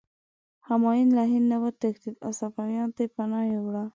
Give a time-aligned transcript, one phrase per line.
[0.67, 3.85] همایون له هند نه وتښتېد او صفویانو ته پناه یووړه.